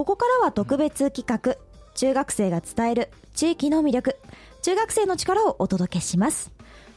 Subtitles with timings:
[0.00, 1.58] ここからは特別企画。
[1.94, 4.16] 中学生が伝える地域の魅力。
[4.62, 6.50] 中学生の力をお届けします。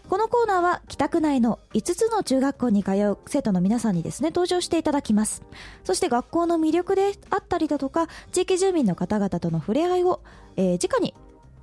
[0.08, 5.44] このコーナーは北区内の5つの中学校に通う生徒の皆さんにですね登場していただきます。
[5.84, 10.22] そして学校の魅力であったりだとか地域住民の方々との触れ合いを、
[10.56, 11.13] えー、直に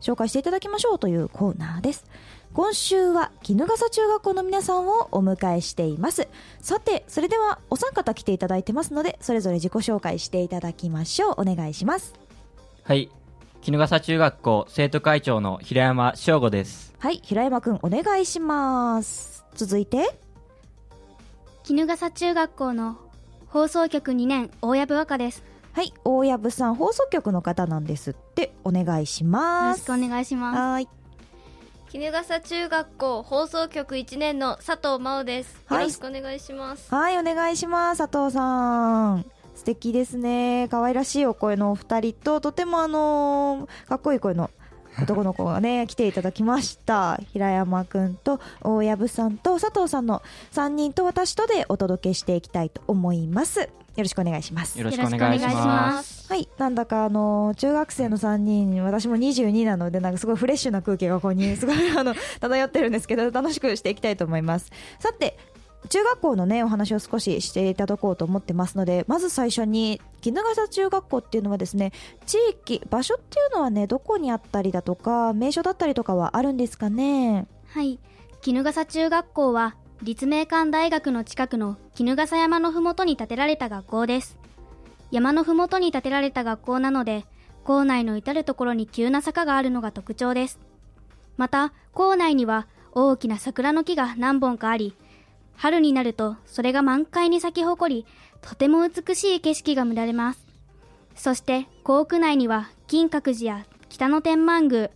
[0.02, 2.04] 紹介していただきましょうというコーナーです。
[2.53, 6.27] 今週は衣笠中学校の皆さんをお迎えしています。
[6.61, 11.35] さてそれではお三方来ていただいてますのでそれぞれ自己紹介していただきましょう。
[11.43, 12.14] お願いします。
[12.82, 13.11] はい。
[13.64, 16.93] 衣笠中学校生徒会長の平山翔吾です。
[16.99, 19.44] はい平山くんお願いします。
[19.55, 20.19] 続いて？
[21.69, 22.96] 衣笠中学校の
[23.46, 25.44] 放送局2年大藪和歌です。
[25.72, 28.53] はい大藪さん放送局の方なんですって。
[28.64, 29.89] お願いします。
[29.89, 30.58] よろしくお願いします。
[30.58, 30.89] はい
[31.93, 35.78] 衣笠中学校放送局1年の佐藤真央です、はい。
[35.80, 36.94] よろしくお願いします。
[36.94, 37.98] はいお願いします。
[37.98, 39.27] 佐藤さん。
[39.56, 40.69] 素敵ですね。
[40.70, 44.50] 可愛らしいお声のお二人ととてもあのーかっこいい声の
[45.02, 47.18] 男の子がね来ていただきました。
[47.33, 53.68] 平山くんと大藪さんと佐藤さんの3人と私とでお届けしていきたいと思います
[54.00, 64.70] よろしくお願いしますよろしくお願いしますはい、なんだかあの中学生の3人、私も22なので、なんかすごいフレッシュな空気がここにすごいあの 漂ってるんですけど、楽しくしていきたいと思います。
[65.00, 65.36] さて、
[65.88, 71.92] 中学校のね、お話を少ししていただこうと思ってますので、まず最初に、衣笠中学校っていうのはですね、
[72.26, 77.46] 地域、場所っていうのはね、どこにあったりだとか、名所だったりとかはあるんですかね？
[77.68, 77.98] はい
[78.42, 84.38] 衣笠中学校は立命館大学の近くの衣笠山のふもとに建てられた学校です。
[85.10, 87.26] 山のふもとに建てられた学校なので
[87.64, 90.58] 校内の至る所に急な坂があるのが特徴です。
[91.36, 94.96] また校内には大きな桜の木が何本かあり
[95.54, 98.06] 春になるとそれが満開に咲き誇り
[98.40, 100.46] とても美しい景色が見られます。
[101.14, 104.88] そして校区内には金閣寺や北野天満宮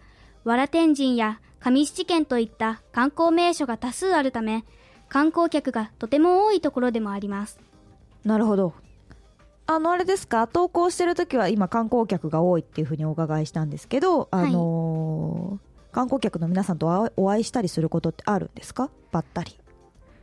[0.44, 4.64] 藁天神や上七軒といった観光名所が多数あるため
[5.14, 7.60] 観光客がとても多いところでもあります
[8.24, 8.72] なるほど。
[9.66, 18.90] あの、あれですか、投稿してるときは今観光客が多いっていうふうにお伺いしたんですけど、あのー観光客の皆さんとお会いしたりすることってあるんですか？
[19.12, 19.56] ばったり。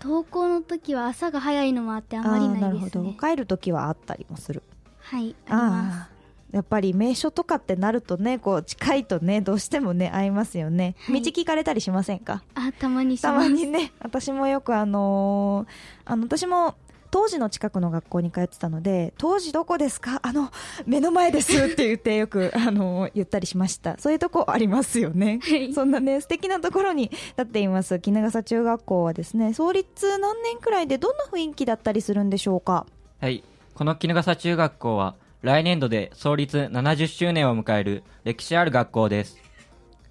[0.02, 3.02] 登校の時は朝が早いのもあってあまりーなるほど。
[3.04, 4.62] ないですね帰るときはあったりもする。
[5.00, 6.11] はいありますあー
[6.52, 10.96] やっぱり名所とかってなるとね、こう近いとね、どうしてもね、会いますよね。
[11.08, 11.22] はい。
[11.22, 12.44] 道聞かれたりしませんか？
[12.56, 16.76] あたまにしたまにね、私もよくあのーあの、私も、
[17.10, 20.22] 当時の近くの学校に通ってたので、当時どこですか？
[20.24, 20.50] あの、
[20.86, 23.98] 目の前ですって言ってよく、あのー言ったりしました。
[23.98, 25.40] そういうとこありますよね。
[25.44, 25.74] はい。
[25.74, 32.86] そんなね、素敵なところに立っています、衣笠中学校はですね、創立何年くらいでどんな雰囲気だったりするんでしょうか？
[33.20, 33.44] はい。
[33.74, 39.38] この衣笠中学校は来年度で創立70周年を迎える歴史ある学校です。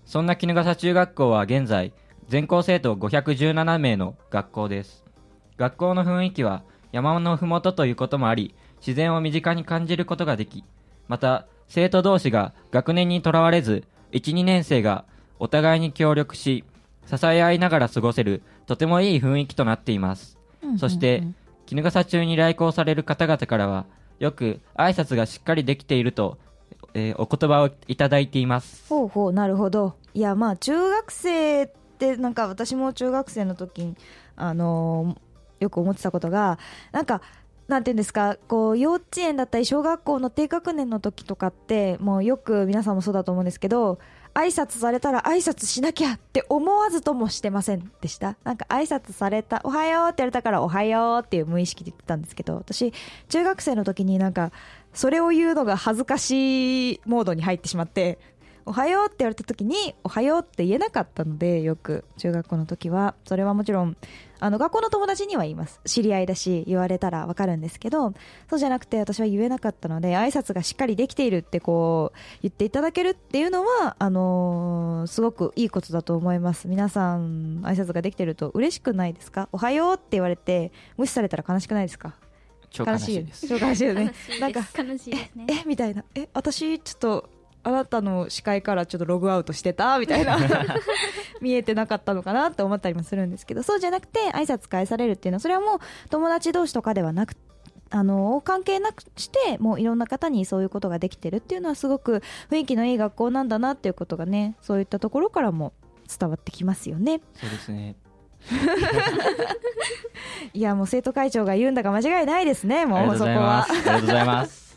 [0.04, 1.92] そんな衣笠中学校は現在
[2.28, 5.04] 全校生徒517名の学校です。
[5.56, 10.64] 学校の雰囲気は山のふもとということもあり自然を身近に感じることができ
[11.06, 15.04] また生徒同士が学年にとらわれず12年生が
[15.38, 16.64] お互いに協力し
[17.06, 20.38] 支え合いながら過ごせるとてもいい雰囲気となっています。
[20.78, 21.24] そして、
[21.68, 23.86] 衣笠中に来校される方々からは、
[24.20, 26.38] よく挨拶がしっかりできていると、
[26.94, 28.86] えーお言葉をいただいています。
[28.88, 33.96] ほうほうなるほどいやまあ中学生ってなんか私も中学生の時に
[34.36, 35.30] あのー
[35.64, 36.58] よく思ってたことが
[36.92, 37.20] なんか
[37.68, 43.98] なんていうんですかこう幼稚園だったり小学校の低学年の時とかってもうよく皆さんもそうだと思うんですけど
[44.34, 48.36] 挨拶されたら挨拶しなきゃって思わずともしてませんでした？
[48.44, 52.92] なんか挨拶されたおはようって言われたからおはようっていう無意識で言ってたんですけど私
[53.28, 54.52] 中学生の時になんか
[54.94, 58.18] それを言うのが恥ずかしいモードに入ってしまって
[58.66, 63.96] おはようって言われた時におはようって言えなかったのでよく中学校の時はそれはもちろん
[64.42, 65.80] あの学校の友達には言います。
[65.84, 68.14] 知り合いだし言われたらわかるんですけど
[68.48, 76.68] そうじゃなくて私は言えなかったので挨拶がしっかりできているってこう言っていただけるっていうのはあのーすごくいいことだと思います。
[76.68, 79.48] 皆さん挨拶ができてると嬉しくないですか？
[79.52, 82.14] おはようって言われて無視されたら悲しくないですか？
[82.70, 83.48] 超悲しいです。
[83.48, 84.12] 超悲しいよね。
[84.40, 85.46] なんか悲しいですね。
[85.48, 86.04] えみたいな。
[86.14, 87.30] え私ちょっと
[87.62, 90.38] あなたの視界からちょっとログアウトしてたみたいな
[91.40, 95.78] 見えてなかったのかなって思ったりもするんですけどそうじゃなくて挨拶返されるっていうのはそれはもう
[96.08, 97.34] 友達同士とかではなく
[97.90, 105.72] あの関係なくしてもういろんな方にそういうことができてるっていうのはすごく雰囲気のいい学校なんだなっていうことがねそういったところからも
[106.18, 107.96] 伝わってきますよねそうですね。
[110.54, 113.72] いやもう生徒会長が言うんだか間違いないですねもうそこはす。
[113.72, 114.69] ありがとうございます。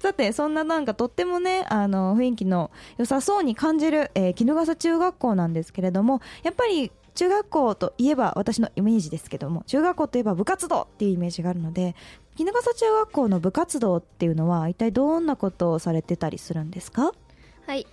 [0.00, 11.96] さてそんななんかとってもねあの雰囲気の良さそうに感じる、えー、衣笠中学校なんですけれどもやっぱり中学校といえば私のイメージですけども中学校といえば部活動っていうイメージがあるので
[12.36, 17.12] 衣笠中学校の部活動っていうのは一体どんなことをされてたりするんですか？
[17.66, 17.86] はい。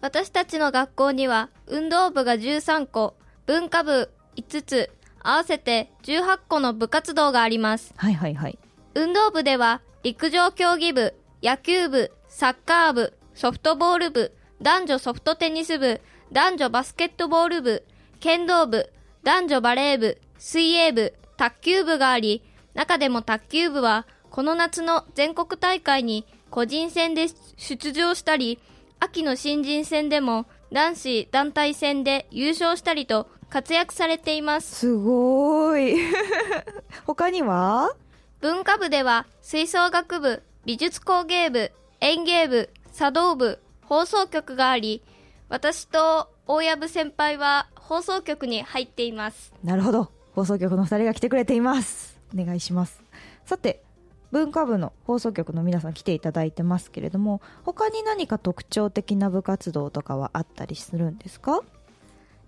[0.00, 3.14] 私たちの学校には、運動部が13個、
[3.44, 4.90] 文化部5つ、
[5.22, 7.92] 合わせて18個の部活動があります。
[7.98, 8.58] はいはいはい
[8.94, 16.00] 運動部では、陸上競技部、野球部、サッカー部、ソフトボール部、男女ソフトテニス部、
[16.32, 17.84] 男女バスケットボール部、
[18.20, 18.90] 剣道部、
[19.22, 22.42] 男女バレー部、水泳部、卓球部があり、
[22.74, 27.26] 中でも卓球部は、この夏の全国大会に個人戦で
[27.56, 28.58] 出場したり、
[29.00, 34.76] 秋の新人戦でも男子団体戦で優勝したりと活躍されています。
[34.76, 36.14] すごーい
[37.06, 37.94] 他には？
[38.40, 45.02] 文化部では吹奏楽部、美術工芸部、園芸部、茶道部、放送局があり、
[45.48, 49.52] 私と大藪先輩は放送局に入っています。
[49.64, 53.02] なるほど放送局の2人が来てくれていますお願いします
[53.44, 53.82] さて
[54.30, 61.62] 文化部の放送局の皆さん来ていただいてますけれども他に何か特徴的な部活動とかはあったりするんですか？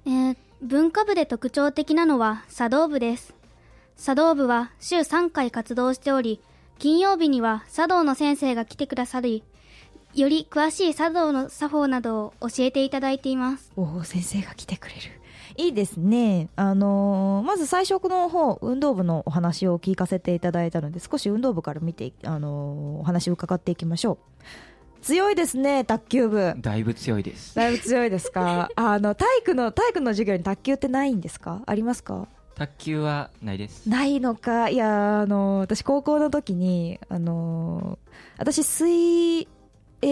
[0.07, 3.35] えー文化部で特徴的なのは茶道部です。
[3.97, 6.41] 茶道部は週3回活動しており、
[6.79, 9.45] 金曜日には茶道の先生が来てくださり、
[10.15, 13.71] より詳しい茶道の作法などを教えていただいています。
[13.77, 15.01] おお先生が来てくれる。
[15.57, 16.49] いいですね。
[16.57, 24.19] あのーまず最初の方運動部のお話を聞かせていただいたので少し運動部から見てい、あのーお話を伺っていきましょう。
[25.03, 26.55] 強いですね卓球部。
[26.59, 27.55] だいぶ強いです。
[27.55, 28.71] だいぶ強いですか？
[28.77, 31.63] あの体育の体育の授業に卓球ってないんですか？
[31.67, 32.27] ありますか？
[32.55, 33.89] 卓球はないです。
[33.89, 34.69] ないのか？
[34.69, 37.99] いやあの私高校の時にあの
[38.39, 39.49] 私水
[40.05, 40.07] え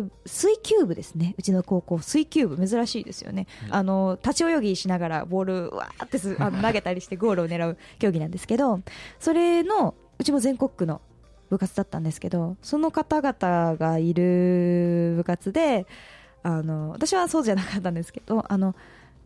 [0.00, 1.34] ー水球部ですね。
[1.38, 2.66] うちの高校水球部。
[2.66, 8.80] 珍しいですよね、はいあの立ち泳ぎしながらボールわーってすあの 投げたりしてゴールを狙う競技なんですけど
[9.18, 11.00] それのうちも全国区の
[11.48, 15.86] 部活だったんですけどその方々がいる部活で
[16.42, 18.74] あの私はそうじゃなかったんですけどあの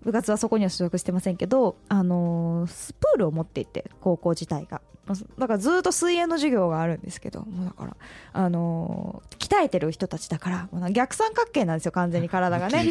[0.04, 4.80] 部活はそこには所属してませんけど、あのースプールを持っていて高校自体が。
[5.06, 7.96] まあだからずっと水泳の授業があるんですけどもうだから、
[8.32, 12.86] あのー鍛えてる人たちだからもう逆三角形なんですよ完全に体がね。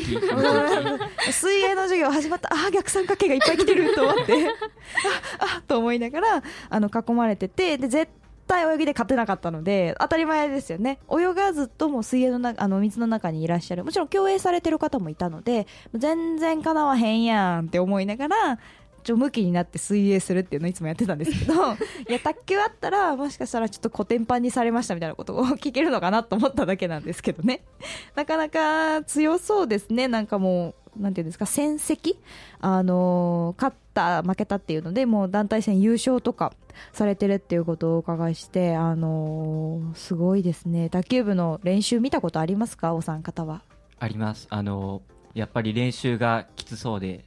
[1.32, 4.34] 水泳の授業始まったあー逆三角形がいっぱい来てると思って。
[5.40, 8.12] ああと思いながらあの囲まれててで絶
[8.48, 11.00] 対泳ぎで勝てなかったので当たり前ですよね。
[11.12, 13.84] 泳がずとも水泳の中あの水の中にいらっしゃる。
[13.84, 18.60] もちろん競泳されてる方もいたので全然かなわへんやんって思いながら
[19.04, 21.54] ちょ向きになって水泳するっていうのをいつもやってたんですけど
[22.08, 27.62] いや卓球あったらもしかしたらちょっとコテンパンにされましたみたいなことを聞けるのかなと思っただけなんですけどね。
[28.16, 30.08] なかなか強そうですね。
[30.08, 32.16] なんかもうなんていうんですか戦績？
[32.62, 36.52] あのー勝った負けたっていうのでもう団体戦優勝とか
[36.92, 40.90] されてるっていうことをお伺いしてあのーすごいですね。
[40.90, 43.62] 卓球部の練習見たことありますかお三方は？
[44.00, 44.48] あります。
[44.50, 45.04] あの
[45.36, 47.24] やっぱり練習がきつそうで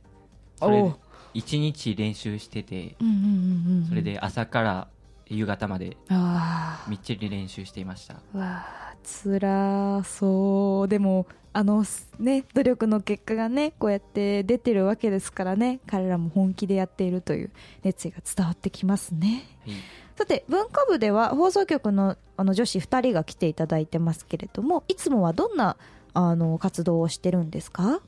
[0.57, 0.97] それおう。
[1.35, 4.89] 一日練習しててうんうんうんうんそれで朝から
[5.29, 8.15] 夕方までああみっちり練習していました。
[8.15, 10.89] わあつらそう。
[10.89, 11.27] でも
[11.59, 11.85] あの
[12.19, 17.51] ね努力の結果がねこうやって出てるわけですからね彼らも本気でやっているという
[17.83, 19.43] 熱意が伝わってきますね。
[19.65, 19.75] はい
[20.19, 25.77] さて文化部では放送局のあの女子2人が来ていただいてますけれどもいつもはどんな
[26.15, 28.01] あの活動をしてるんですか？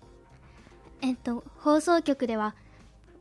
[1.02, 2.55] えっと、放送局では、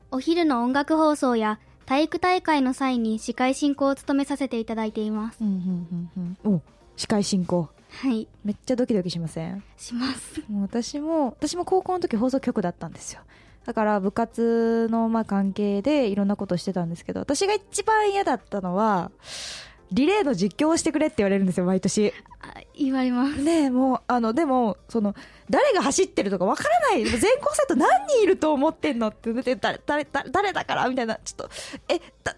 [0.09, 5.37] お昼の音楽放送や体育大会の際に司会進行を務めさせていただいています。
[5.41, 6.55] うんうんうんうん。
[6.55, 6.61] お
[6.95, 9.63] 司会進行はい、めっちゃドキドキしません？
[9.75, 10.43] します。
[10.47, 13.21] もう私も私も高校の時放送局だったんですよ。
[13.65, 19.11] だから部活のまあ関係でいろんなことをしてたんですけど私が一番嫌だったのは
[19.91, 22.13] リレーの実況をしてくれって言われるんですよ毎年。
[22.39, 23.41] あ言われます。
[23.41, 25.15] ねえもうあのでもその
[25.49, 27.03] 誰が走ってるとかわからない。
[27.03, 31.15] 全校生徒何人いると思ってんのってで誰誰誰誰だからみたいな。
[31.15, 31.49] ちょっと
[31.89, 32.35] えだ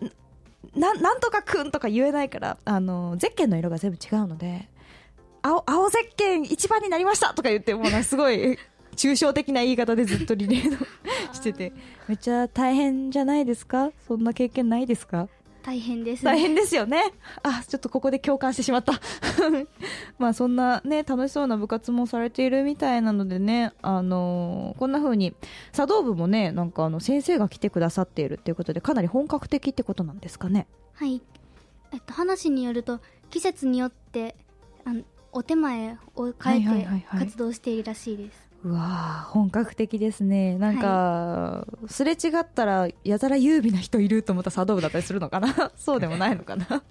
[0.76, 4.70] ななんとかくんとか言えないからあのゼッケンの色が全部違うので
[5.42, 8.58] 青青ゼッケン一番になりましたとか言ってもうすごい
[8.96, 10.78] 抽象的な言い方でずっとリレーの
[11.34, 11.72] してて
[12.08, 13.92] めっちゃ大変じゃないですか？
[14.08, 15.30] そんな経験ないですか？
[15.62, 16.24] 大変です。
[16.24, 17.04] 大変ですよね。
[17.44, 18.94] あ、ちょっとここで共感してしまった。
[20.18, 25.34] まあそんなね、楽しそうな部活もされているみたいなのでね、あのーこんな風に、
[25.74, 30.66] 茶道部もね、なんかあの、先生が来てくださっているっていうことで、かなり本格的ってことなんですかね？
[30.94, 31.22] はい。
[31.92, 34.36] えっと、話によると、季節によって、
[34.86, 37.20] あのお手前を変えはいはいてはいはい。
[37.26, 38.50] 活動しているらしいです。
[38.64, 40.58] うわー本格的ですね。
[40.58, 45.72] なんか、すれ違ったらやたら優美な人いると思ったら茶道部だったりするのかな？
[45.78, 46.66] そうでもないのかな？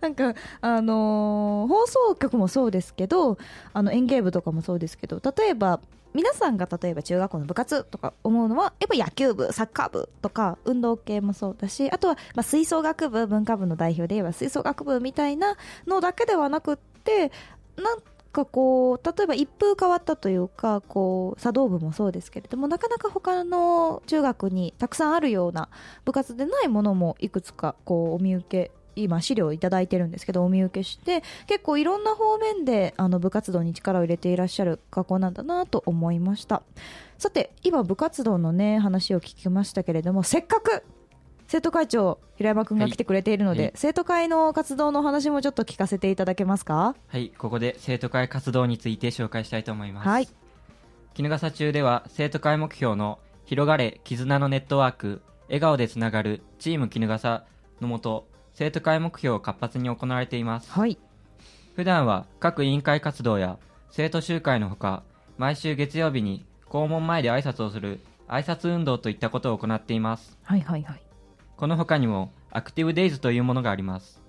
[0.00, 3.38] なんか、あのー放送局もそうですけど
[3.72, 5.80] あの演芸部とかもそうですけど例えば
[6.14, 15.56] 皆さんが例えば中学校の部活とか思うのはやっぱ野球部サッカー部とか運動系もそうだしあとはまあ吹奏楽部文化部の代表で言えば吹奏楽部みたいな
[15.86, 16.91] のだけではなくって
[17.76, 18.00] なん
[18.32, 25.68] かこう例えば一風変わったというかこう茶道部もそうですけれどもなかなか他の中学にたくさんあるような
[26.04, 36.62] 部活でないものもいくつかこうお見受け今資料をいただいてるんですけどお見受けして結構いろんな方面であの部活動に力を入れていらっしゃる学校なんだなと思いました。
[37.18, 40.82] さて今部活動のね話を聞きましたけれどもせっかく
[41.48, 46.94] 生徒会長平山君が来てくれているので、はい生徒会の活動の話もちょっと聞かせていただけますか？
[47.08, 50.08] はい、ここで生徒会活動について紹介したいと思います。
[50.08, 50.28] はい。
[51.14, 57.44] 衣笠中では生徒会目標の広がれ絆のネットワーク、笑顔でつながるチーム衣笠
[57.80, 60.70] のもと、生徒会目標を活発に行われています。
[60.70, 60.98] はい
[61.74, 63.58] 普段は各委員会活動や
[63.90, 65.02] 生徒集会のほか、
[65.38, 70.38] 毎週月曜日に校門前で挨拶をする挨拶運動といったことを行っています。
[70.42, 71.01] はいはいはい
[71.62, 74.20] この他にもアクティブデイズというものがあります。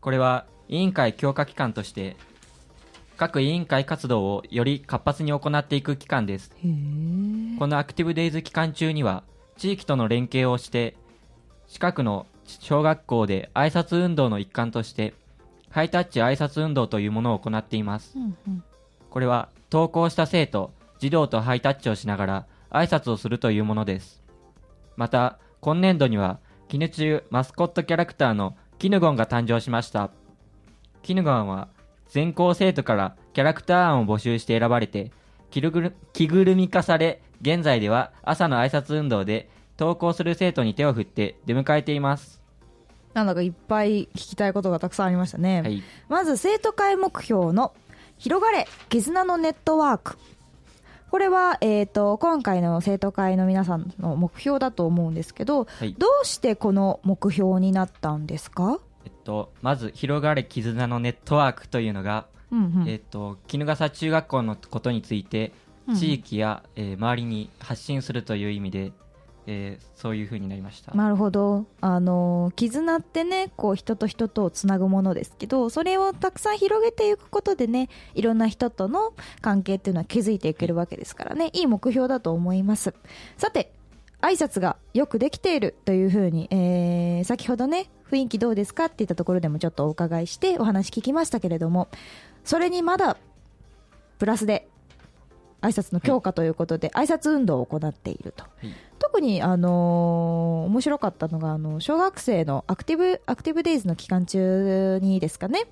[0.00, 2.16] これは委員会強化機関として
[3.16, 6.52] 各委員会活動をより活発に行っていく機関です。
[7.58, 9.24] このアクティブデイズ期間中には
[9.56, 10.94] 地域との連携をして
[11.66, 15.12] 近くの小学校で挨拶運動の一環として
[15.70, 18.16] ハイタッチ挨拶運動というものを行っています。
[18.16, 18.64] うんうん
[19.10, 20.70] これは登校した生徒、
[21.00, 24.22] 児童とハイタッチをしながら挨拶をするというものです。
[24.96, 30.10] また、今年度には、絹中マスコットキャラクターのキヌゴンが誕生しました。
[31.02, 31.68] キヌゴンは、
[32.08, 35.12] 全校生徒からキャラクター案を募集して選ばれて、
[35.50, 42.40] 着ぐるみ化され、現在では朝の挨拶運動で、登校する生徒に手を振って出迎えています。
[43.12, 45.82] なんだかいっぱい聞きたいことがたくさんありましたね、はい。
[46.08, 47.72] まず生徒会目標の
[48.18, 50.18] 広がれ絆のネットワーク
[51.14, 55.94] これは、えー、と今回の生徒会の皆さんの目標だと思うんですけど、はい。
[55.96, 62.88] どうしてこの目標になったんですか、えっと、まず、広がれ絆のネットワークというのが、うんうん。
[62.88, 65.52] えっと、衣笠中学校のことについて
[65.86, 65.94] うん。
[65.94, 68.90] 地域や、えー周りに発信するという意味で、
[69.46, 71.66] えーそういう風になりました、なるほど。
[71.80, 81.50] あの絆ってねこう人と人とをつなぐものですけどそれをたくさん広げていくことでねいろんな人との関係っていうのは築いていけるわけですからね。
[81.52, 82.94] いい目標だと思います。
[83.38, 83.72] さて
[84.20, 91.88] 挨拶がよくできているというふうに、えー先ほどね雰囲気どうですかって言ったところでもちょっとお伺いしてお話聞きましたけれども
[92.44, 93.16] それにまだ
[94.18, 94.68] プラスで
[95.62, 98.44] 挨拶の強化ということで、挨拶運動を行っていると。
[98.44, 98.74] はい
[99.14, 105.66] 特に、あのー面白かったのがあの小学生のアクティブアクティブデイズの期間中にですかね、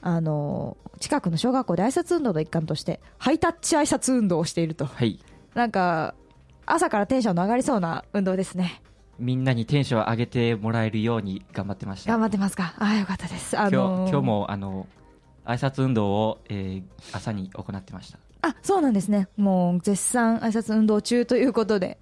[0.00, 4.86] あのー近くの小学校で挨拶運動の一環としてハイタッチ挨拶運動をしていると。
[4.86, 5.18] はい。
[5.54, 6.14] なんか
[6.64, 8.80] 朝からテンションの上がりそうな運動ですね。
[9.18, 12.12] みんなにテンションを上げてもらえるように頑張ってました。
[12.12, 12.74] 頑張ってますか？
[12.78, 14.86] ああよかったです、あ今のー日今日もあの
[15.44, 18.18] 挨拶運動を、えー朝に行ってました。
[18.40, 19.28] あそうなんですね。
[19.36, 21.98] もう絶賛挨拶運動中ということで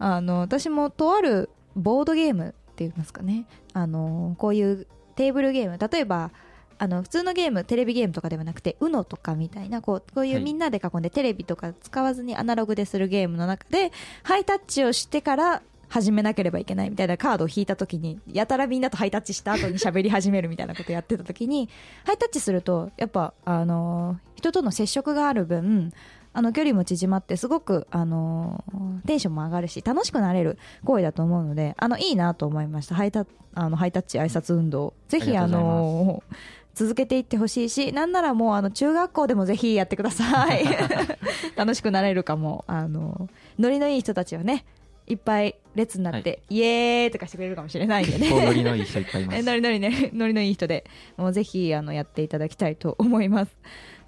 [0.00, 3.46] あの私もとあるボードゲームって言いますかね。
[3.74, 5.78] あのこういうテーブルゲーム。
[5.78, 6.32] 例えば
[6.78, 10.42] あの普通のゲームテレビゲームとかではなくて UNO とかみたいなこうこういうはい。
[10.42, 13.92] みんなで囲んでテレビとか使わずにアナログでするゲームの中で
[14.22, 21.68] ハイタッチをしてから始めなければいけないみたいなカードを引いた時にやたらみんなとハイタッチした後に喋り始めるみたいなことやってた時に
[22.06, 25.92] ハイタッチするとやっぱあの人との接触がある分
[26.32, 28.64] あの距離も縮まってすごくあの
[29.06, 32.94] テンションも上がるし楽しくなれる行為だと思うのであのいいなと思いました。
[32.94, 34.94] ハイタあのハイタッチ挨拶運動。
[35.08, 36.22] ぜひあの
[36.74, 40.64] 続けていってほしいしなんならもうあの中学校でもぜひやってください。
[41.56, 42.64] 楽しくなれるかも。
[42.68, 44.64] あのノリのいい人たちはね
[45.10, 48.46] いっぱい列になって、イエーイとかしてくれるかもしれないんでね。
[48.46, 49.46] ノリのいい人いっぱいいまえす。
[49.46, 50.84] ノリノリね、ノリのいい人で、
[51.16, 53.56] もうぜひ、あの、やっていただきたいと思います。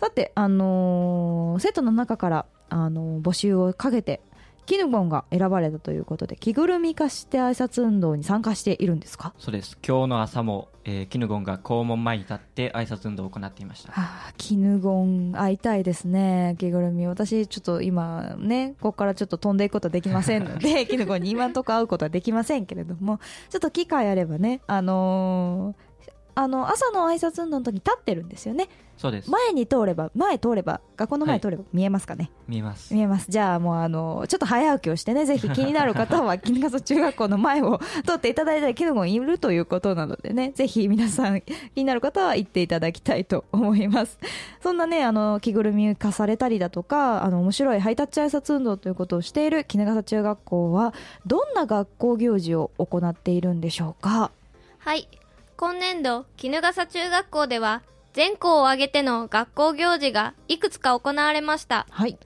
[0.03, 4.21] さて、あのー生徒の中から、あのー募集をかけて、
[4.67, 9.33] キヌゴンが選ばれたということで、着ぐるみ化して挨拶運動に参加しているんですか？
[9.39, 9.79] そうです。
[9.87, 13.93] 今日の朝も、えーキヌゴンが校門前に立って挨拶運動を行っていました。
[13.93, 17.07] はあ、キヌゴン会いたいですね、着ぐるみ。
[17.07, 25.92] 私、ちょっと今ね、ここからちょっと飛んでいくことはできませんので、 キヌゴンに今んとこ会うことはできませんけれども、ちょっと機会あればね、あのー
[26.35, 28.69] あの朝の挨拶運動の時に立ってるんですよね。
[28.97, 29.31] そうです。
[29.31, 32.95] 前に通れば前通れば学校の前通れば見えますかね、見えます。
[32.95, 33.27] 見えます。
[33.29, 44.19] じゃあもうあのちょっと早起きをしてねぜひ気になる方は 衣笠中学校の前を通っていただいたらキノコいるということなのでねぜひ皆さん気になる方は行っていただきたいと思います。
[44.63, 50.95] そんなねあの着ぐるみ化されたりだとかあの面白いハイタッチ挨拶運動ということをしている衣笠中学校は
[51.27, 54.31] どんな学校行事を行っているんでしょうか？
[54.79, 55.09] はい。
[55.57, 57.83] 今年度、衣笠中学校では、
[58.13, 61.87] 全校を挙げての学校行事がいくつか行われました。
[61.91, 62.19] はい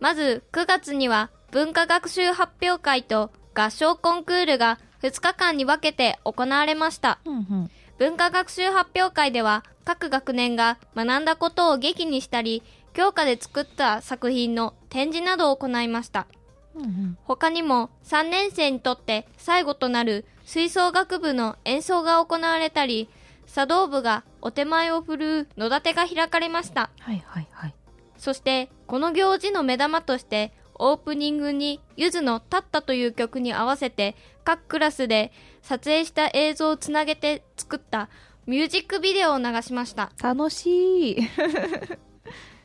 [0.00, 7.18] まず、9月には、文化学習発表会と合唱コンクールが2日間に分けて行われました。
[7.24, 16.26] うんうん文化学習発表会では、各学年が学んだことを劇にしたり、教科で作った作品の展示などを行いました。
[16.74, 23.08] うんうん他にも3年生にとって最後となる吹奏楽部の演奏が行われたり、
[23.46, 26.90] 茶道部がお手前を振るう野立てが開かれました。
[27.00, 27.74] はいはいはい
[28.16, 35.30] そして、この行事の目玉として、オープニングにゆずの立ったという曲に合わせて、各クラスで
[35.62, 38.08] 撮影した映像をつなげて作った
[38.46, 40.10] ミュージックビデオを流しました。
[40.22, 41.28] 楽しい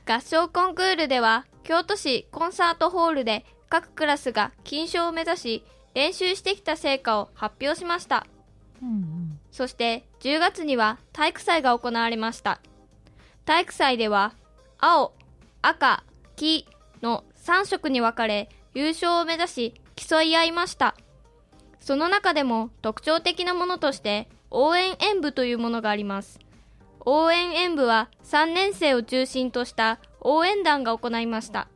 [0.08, 5.64] 合唱コンクールでは、京都市コンサートホールで各クラスが金賞を目指し、
[6.00, 8.26] 練習してきた成果を発表しました。
[8.82, 12.62] うんうんそして10月には体育祭が行われました。
[13.44, 14.34] 体育祭では
[14.78, 15.12] 青、
[15.62, 16.06] 赤、
[16.38, 16.66] 黄
[17.02, 20.96] の3色に分かれ優勝を目指し競い合いました。
[21.82, 26.40] その中でも特徴的なものとして応援演舞というものがあります。
[27.02, 31.68] 応援演舞は3年生を中心とした応援団が行いました。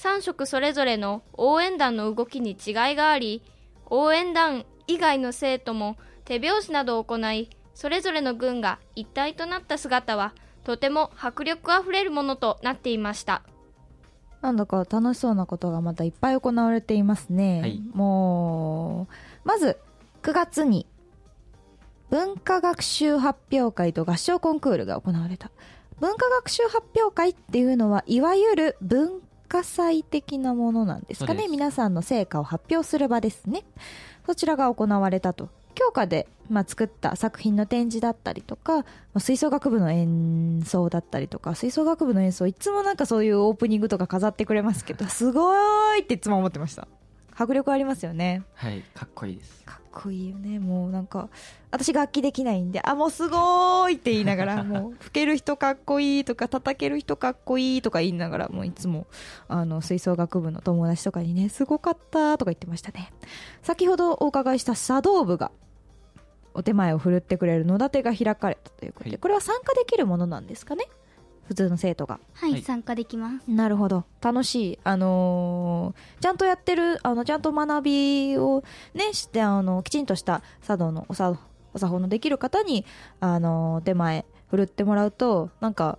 [0.00, 3.42] 3色それぞれの応援団の動きに違いがあり、
[3.84, 13.42] 応援団以外の生徒も手拍子などを行い、それぞれの軍が一体となった姿は、とても迫力あふれるものとなっていました。
[14.40, 17.60] なんだか楽しそうなことがまたいっぱい行われていますね。
[17.60, 19.06] はいも
[19.44, 19.78] う、まず
[20.22, 20.86] 9月に
[22.08, 25.50] 文化学習発表会と合唱コンクールが行われた。
[26.00, 29.20] 文化学習発表会っていうのはいわゆる文
[29.50, 31.48] 化祭的なものなんですかね。
[31.48, 33.64] 皆さんの成果を発表する場ですね。
[34.24, 35.48] そちらが行われたと。
[35.74, 38.84] 教科で、まあ、作った作品の展示だったりとか、ま
[39.14, 46.86] あ吹奏楽部の演奏だったりとか、吹奏楽部の演奏、いつもなんかそういうオープニングとか飾ってくれますけど、 すごーいっていつも思ってました。
[47.36, 48.44] 迫力ありますよね。
[48.54, 50.58] はいかっこいいですかっこいいよね。
[50.58, 51.28] もうなんか、
[51.70, 59.06] 私楽器できないんで、あ、もうすごーいって言いながら、 もう吹ける人かっこいいとか、叩ける人かっこいいとか言いながら、もういつも、
[59.48, 63.12] あの、吹奏楽部の友達とかにね、すごかったとか言ってましたね。
[63.62, 65.50] 先ほどお伺いした茶道部が、
[66.54, 70.84] お手前を振るってくれる野立てが開かれたということで、はいこれは参加できるものなんですかね？
[71.50, 72.20] 普通の生徒が。
[72.34, 73.50] はい、はい参加できます。
[73.50, 74.04] なるほど。
[74.20, 74.78] 楽しい。
[74.84, 78.62] あのーちゃんとやってる、あの、ちゃんと学びを
[78.94, 81.36] ね、して、あの、きちんとした茶道のおさ、
[81.74, 82.84] お作法のできる方に、
[83.18, 85.98] あのー手前、振るってもらうと、なんか、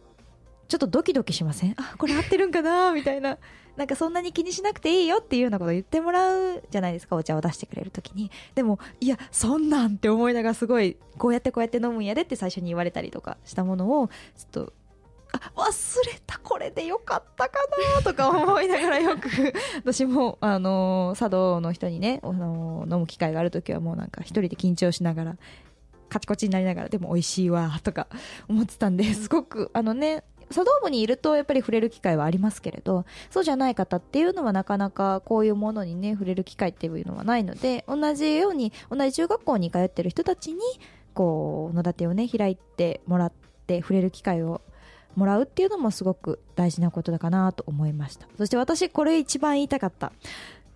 [0.70, 1.76] ちょっとドキドキしません？
[1.76, 2.94] あ、これ合ってるんかな？
[2.94, 3.38] みたいな。
[3.76, 8.32] なんかそんなに気にしなくていいよっていうようなことを言ってもらうじゃないですか、お茶を出してくれるときに。
[8.56, 14.14] でも、いや、そんなんって思いながらすごい、こうやってこうやって飲むんやでって最初に言われたりとかしたものを、ちょ
[14.46, 14.81] っと、あ
[15.56, 17.60] 忘れたこれでよかったか
[17.96, 19.30] なとか思いながらよく
[19.78, 25.38] 私もあのー茶道の人にね、あのー飲む機会がある時はもうなんか一人で緊張しながら
[26.10, 28.08] カチコチになりながらでも美味しいわとか
[28.50, 40.60] 思ってたんですごくあのね茶道部にいるとやっぱり触れる機会はありますけれどそうじゃない方っていうのはなかなかこういうものにね触れる機会っていうのはないので同じように同じ中学校に通ってる人たちに
[41.14, 43.34] こう野立てをね開いてもらっ
[43.66, 44.62] て触れる機会を
[45.16, 48.28] もらうっていうのもすごく大事なことだかなと思いました。
[48.38, 50.12] そして私これ一番言いたかった。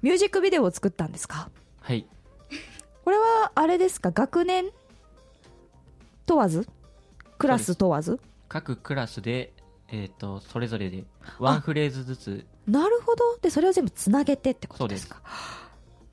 [0.01, 1.49] ミュージックビデオを作ったんですか？
[1.81, 2.05] はい。
[3.03, 4.11] これはあれですか？
[4.11, 4.65] 学年
[6.25, 6.67] 問わず？
[7.37, 8.19] クラス問わず？
[8.47, 9.53] 各クラスで
[9.91, 11.03] えっ、とそれぞれで
[11.39, 12.45] ワンフレーズずつ。
[12.67, 13.37] なるほど。
[13.41, 15.21] でそれを全部つなげてってことですか？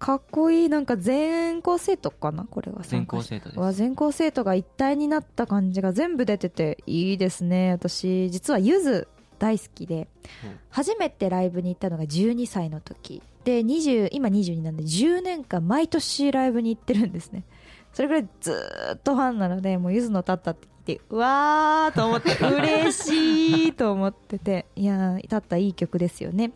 [0.02, 0.68] かっこいい。
[0.68, 2.42] なんか全校生徒かな？
[2.42, 3.60] これは全校生徒です。
[3.60, 8.28] わ全校生徒が一体になった感じが全部出てていいですね私。
[8.28, 9.06] 実はゆず
[9.38, 10.08] 大好きで。
[10.44, 10.58] うん。
[10.70, 13.22] 初めてライブに行ったのが12歳の時。
[13.44, 17.44] で20今22なんで10年間毎年ライブに行ってるんですね。
[17.92, 26.52] それぐらいずーっとファンなのでもうゆずの立ったっててうわーと思って 嬉しいと思ってていやーたったいい曲ですよね。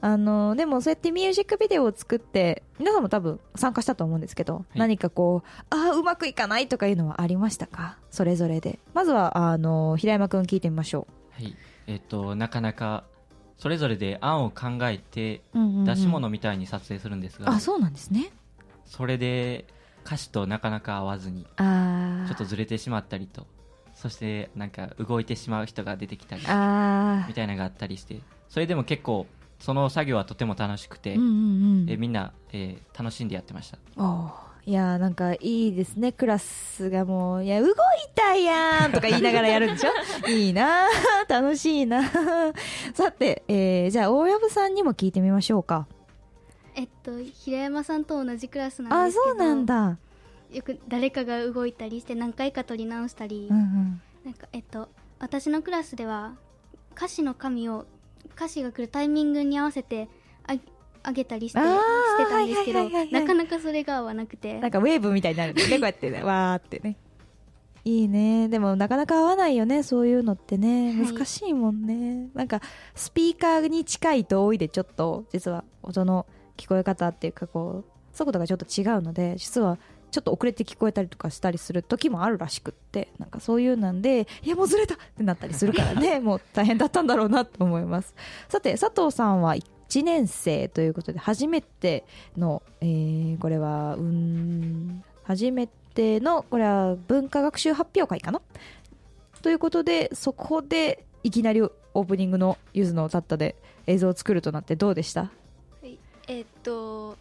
[0.00, 4.78] あのでもそうやってミュージックビデオを作って皆さんも多分参加したと思うんですけど、い。
[4.78, 7.96] 何かこうああうまくいかないとかいうのはありましたか？
[8.10, 8.78] それぞれで。
[8.94, 11.54] まずはあの平山くん聞いてみましょはい。
[11.86, 13.04] えっとなかなか
[13.56, 15.84] それぞれで案を考えてう,、うんうんうん。
[15.84, 18.30] 出し物みたいに撮影するんですが、あそうなんですね。
[18.84, 19.66] それで
[20.06, 23.46] 歌詞となかなか合わずにあちょっとずれてしまったりと
[24.00, 29.26] そしてなんか動いてしまう人が出てきたりあみたいなのがあったりしてそれでも結構
[29.58, 31.30] その作業はとても楽しくて、うんうんう
[31.84, 31.90] ん。
[31.90, 33.78] えみんな、えー楽しんでやってました。
[34.66, 36.12] いやーなんかいいですね。
[36.12, 37.74] クラスがもう「いや動い
[38.14, 39.90] たやん!」とか言いながらやるんでしょ？
[40.30, 41.32] いいなー。
[41.32, 42.54] 楽しいなー。
[42.94, 45.86] さて、えーじゃあ大藪さんにも聞いてみましょうか。
[46.76, 49.24] えっと平山さんと同じクラスなんですけど。
[49.24, 49.98] あそうなんだ
[50.52, 54.00] よく誰かが動いたりして何回か撮り直したり、うんうん。
[54.24, 56.34] なんかえっと私のクラスでは
[56.96, 57.86] 歌詞の紙を
[58.34, 60.08] 歌詞が来るタイミングに合わせて
[60.46, 60.54] あ
[61.02, 63.12] あげたりしてしてたんですけどはいはいはいはい。
[63.12, 64.58] なかなかそれが合わなくて。
[64.60, 66.22] なんかウェーブみたいになるんですね こうやってね。
[66.22, 66.96] わーってね。
[67.84, 68.48] いいね。
[68.48, 70.92] でもなかなか合わないよねそういうのってね。
[70.92, 71.12] はい。
[71.12, 72.60] 難しいもんね、なんか
[72.94, 75.24] スピーカーに近いと多いでちょっと。
[75.30, 79.78] 実は音の聞こえ方っていうかこう速度がちょっと違うので実は
[80.10, 88.14] ちょっと遅れて聞こえたりとかしたりする時もあるらしくってなんかそういうなんでいやもうずれたってなったりするからね もう大変だったんだろうなと思います。
[88.48, 92.04] さて佐藤さんは1年生ということで初めて
[92.36, 98.40] の、えーこれはうん初めてのこれは文化学習発表会かな？
[99.42, 105.22] ということでそこでいきなりオープニングの「ゆずの歌った」で映像を作るとなってどうでした？
[105.22, 105.28] は
[105.84, 105.98] い。
[106.28, 107.16] えーっと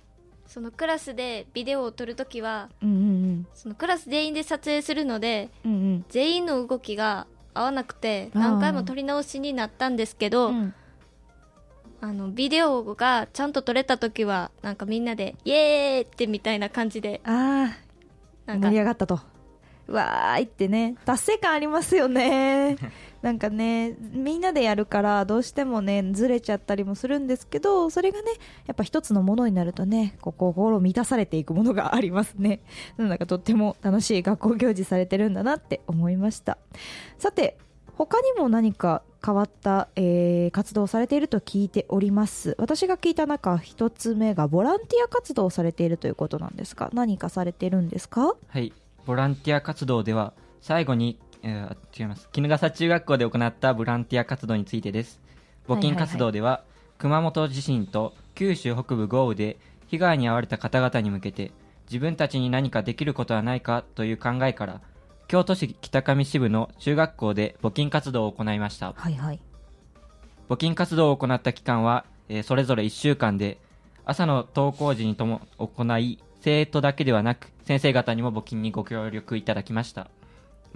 [0.58, 6.06] そのクラスでビデオを撮るときはうんうんそのクラス全員で撮影するのでうんうん。
[6.10, 10.74] 全員の動きが合わなくて何回も撮り直しになったんですけど、うん。
[12.02, 17.76] あのビデオがちゃんと撮れた時はなんかみんなでイエーイってみたいな感じであ
[18.48, 19.20] あ盛り上がったと。
[19.86, 20.96] わーいってね。
[21.06, 22.78] 達成感ありますよね
[23.28, 28.32] なんかねみんなでやるからどうしてもねずれちゃったりもするんですけどそれがね
[28.68, 32.62] やっぱ一つのものになるとねこう心満たされていくものがありますね。
[32.96, 36.58] なんかとっても楽しい学校行事されてるんだなって思いました。
[37.18, 37.58] さて
[37.96, 42.56] 他にも何か変わった、えー活動をされていると聞いております。
[42.58, 48.36] 私が聞いた中一つ目がボランティア活動をされているということなんですが何かされているんですか？
[48.48, 48.72] はい、
[49.06, 52.30] ボランティア活動では最後に、えー違います。
[52.34, 55.20] 衣笠中学校で行ったボランティア活動についてです。
[55.68, 56.64] 募金活動では,、
[56.98, 61.52] 熊本地震と九州北部豪雨で被害に遭われた方々に向けて
[61.88, 64.82] 自分たちに何かできることはないかという考えから
[65.28, 68.94] 京都市北上支部の中学校で募金活動を行いました。
[68.96, 69.40] はいはい。
[70.50, 73.58] 募金活動を行った期間は、えーそれぞれ1週間で
[74.06, 80.10] 朝の登校時にとも行い生徒だけではなく先生方にも募金にご協力いただきました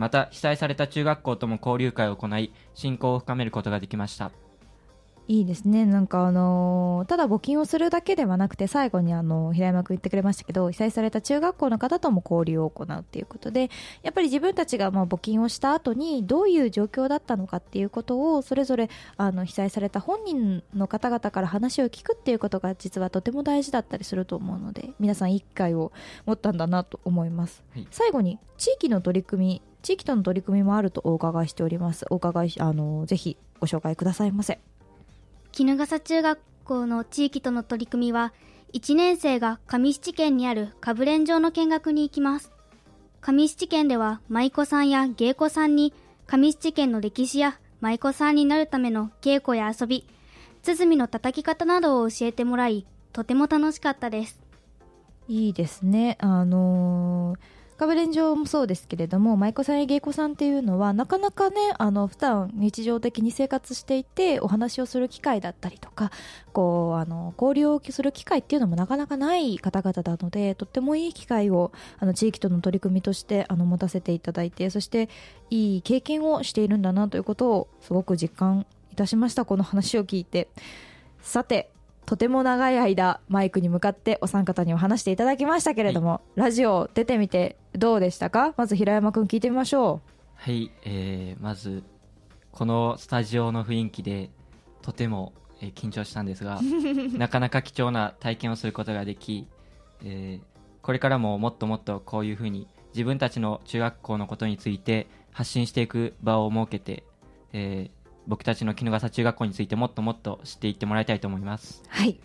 [0.02, 4.32] また被災された中学校とも交流会を行い親交を深めることができました。
[5.28, 5.86] いいですね。
[5.86, 13.70] なんかあのーただ募金をするだけではなくて最後にあの平山君言ってくれましたけど被災された中学校の方とも交流を行うっていうことで
[14.04, 25.92] やっぱり自分たちがまあ募金をした後にどういう状況だったのかっていうことをそれぞれあの被災された本人の方々から話を聞くっていうことが実はとても大事だったりすると思うので皆さんいい機会を
[26.26, 27.88] 持ったんだなと思います、はい。
[27.90, 32.06] 最後に地域の取り組み地域との取り組みもあるとお伺いしております。
[32.10, 34.60] お伺いしあのぜひご紹介くださいませ。
[35.56, 38.34] 衣笠中学校の地域との取り組みは
[38.74, 42.52] 1年生が上七県にあるかぶれん場の見学に行きます。
[43.22, 45.94] 上七県では舞妓さんや芸妓さんに
[46.28, 50.08] 上七県の歴史や舞妓さんになるための稽古や遊び
[50.64, 54.40] 鼓の叩き方などを教えてもらいとても楽しかったです。
[55.28, 56.18] いいですね。
[56.20, 57.38] あのー、
[57.82, 66.12] カブレン上もそうですけれども、舞妓さんや芸妓さんっていうのは、なかなかね、あの、普段日常的に生活していて、お話をする機会だったりとか、
[66.54, 75.10] こう、あの、交流をする機会っていうのもなかなかない方々なので、とってもいい機会を、あの、地域との取り組みとして、あの、持たせていただいて、そして、
[75.50, 79.44] いい経験をしているんだなということを、すごく実感いたしました。
[79.44, 80.50] この話を聞いて。
[81.24, 81.71] さて、
[82.06, 88.54] とても長い間マイクに向かってお三方には話していただきましたけれども、ラジオ出てみてどうでしたか？
[88.58, 90.02] まず平山くん聞いてみましょ
[90.36, 91.84] はい、えーまず
[92.52, 94.30] このスタジオの雰囲気で
[94.82, 96.60] とても、えー緊張したんですが
[97.18, 99.48] なかなか貴重な体験をすることができ、
[100.04, 107.04] えーこれからももっともっとこういうふうに自分たちの中学校のことについて発信していく場を設けて、
[107.54, 111.84] えー僕たちの衣笠中学校についてもっともっと知っていってもらいたいと思います。
[111.88, 112.20] はい。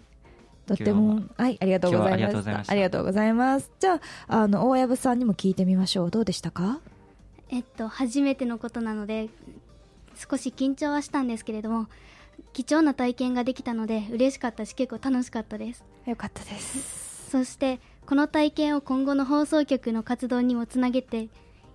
[0.67, 2.65] とってもはいありがとうございま今日はありがとうございました。
[2.65, 3.71] したありがとうございます。
[3.79, 6.11] じゃああの大藪さんにも聞いてみましょう。
[6.11, 6.81] どうでしたか？
[7.51, 9.29] えっと初めてのことなので
[10.17, 11.87] 少し緊張はしたんですけれども
[12.53, 15.85] 貴重な体験ができたので嬉しかったし結構楽しかったです。
[16.05, 17.31] よかったです。
[17.31, 21.29] そしてこの体験を今後の放送局の活動にもつなげて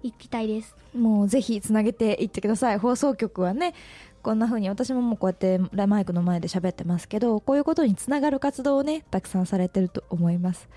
[0.04, 0.76] いきたいです。
[0.98, 2.78] もうぜひつなげていってください。
[2.78, 3.74] 放送局はね
[4.22, 10.70] こんな風に私ももうこうやってマイクの前で喋ってますけどこういうことにつながる活動をねたくさんされてると思います。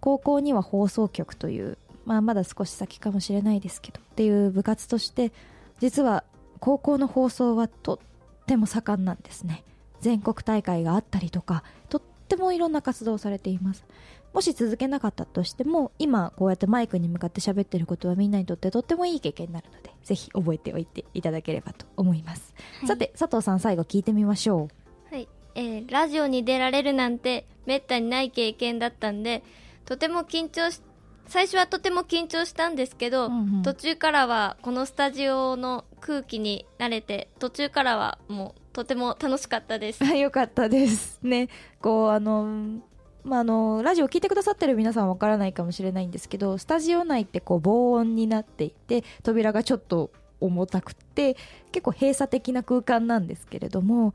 [0.00, 5.32] 高校には放送局という、まあ、まだ少し先かもしれないですけどっていう部活として
[5.80, 6.24] 実は
[6.60, 9.64] 高校の放送はとっても盛んなんですね。
[10.00, 13.84] 全国大会があったりとかとってもいろんな活動をされています。
[14.32, 22.88] もし続けなかったとしても今こうやってマイクに向かって喋ってることはみんなにとってとってもいい経験になるのでぜひ覚えておいていただければと思います、はい。
[22.88, 24.68] さて佐藤さん最後聞いてみましょ
[25.10, 29.42] はい、えーラジオに出られるなんてめったにない経験だったんで
[29.84, 30.82] とても緊張し
[31.28, 33.62] 最初はとても緊張したんですけど、うんうん。
[33.62, 40.02] 途中からはこのスタジオの空気に慣れて途中からはもうとても楽しかったです。
[40.04, 41.20] うよかったです。
[41.22, 41.48] ね。
[41.80, 42.80] こうあの
[43.28, 50.10] まあ、あのラジオ聞いてくださってる皆さんはわからないかもしれないんですけどスタジオ内ってこう防音になっていて扉がちょっと
[50.40, 51.36] 重たくて
[51.72, 54.14] 結構閉鎖的な空間なんですけれども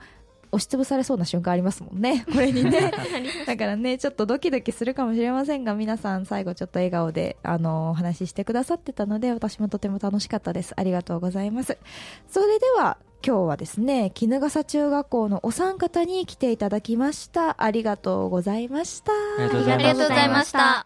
[0.53, 2.25] 押しつぶされそうな瞬間ありますもんね。
[2.31, 2.91] これにね。
[3.47, 10.73] だからねちょっとドキドキするかもしれませんが皆さん最後ちょっと笑顔であのお話ししてくださってたので私もとても楽しかったです。
[10.75, 11.77] ありがとうございます。
[12.27, 17.63] それでは今日はですね衣笠中学校のお三方に来ていただきました。
[17.63, 19.13] ありがとうございました。
[19.13, 20.81] ありがとうございますありがとうございました